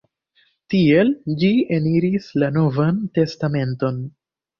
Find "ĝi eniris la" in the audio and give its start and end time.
1.43-2.49